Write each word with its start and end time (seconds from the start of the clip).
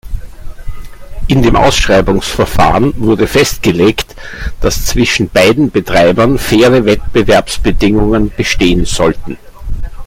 In 1.27 1.43
dem 1.43 1.55
Ausschreibungsverfahren 1.55 2.99
wurde 2.99 3.27
festgelegt, 3.27 4.15
dass 4.59 4.87
zwischen 4.87 5.29
beiden 5.29 5.69
Betreibern 5.69 6.39
faire 6.39 6.85
Wettbewerbsbedingungen 6.85 8.31
bestehen 8.35 8.85
sollten. 8.85 9.37